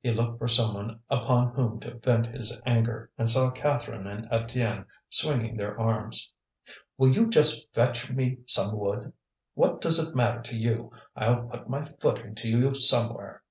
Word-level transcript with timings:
He 0.00 0.10
looked 0.10 0.38
for 0.38 0.48
someone 0.48 1.02
upon 1.10 1.52
whom 1.52 1.80
to 1.80 1.98
vent 1.98 2.28
his 2.28 2.58
anger, 2.64 3.10
and 3.18 3.28
saw 3.28 3.50
Catherine 3.50 4.06
and 4.06 4.24
Étienne 4.30 4.86
swinging 5.10 5.58
their 5.58 5.78
arms. 5.78 6.32
"Will 6.96 7.10
you 7.10 7.28
just 7.28 7.70
fetch 7.74 8.10
me 8.10 8.38
some 8.46 8.78
wood! 8.78 9.12
What 9.52 9.82
does 9.82 9.98
it 9.98 10.16
matter 10.16 10.40
to 10.40 10.56
you? 10.56 10.92
I'll 11.14 11.46
put 11.46 11.68
my 11.68 11.84
foot 11.84 12.20
into 12.20 12.48
you 12.48 12.72
somewhere!" 12.72 13.42